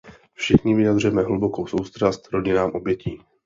[0.33, 3.19] Všichni vyjadřujeme hlubokou soustrast rodinám obětí.